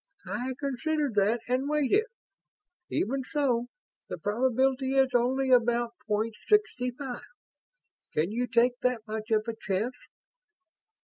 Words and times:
"I 0.25 0.55
considered 0.59 1.13
that 1.13 1.41
and 1.47 1.69
weighted 1.69 1.99
it. 1.99 2.07
Even 2.89 3.21
so, 3.23 3.67
the 4.09 4.17
probability 4.17 4.95
is 4.95 5.13
only 5.13 5.51
about 5.51 5.93
point 6.07 6.33
sixty 6.47 6.89
five. 6.89 7.21
Can 8.11 8.31
you 8.31 8.47
take 8.47 8.79
that 8.79 9.03
much 9.05 9.29
of 9.29 9.47
a 9.47 9.53
chance?" 9.61 9.93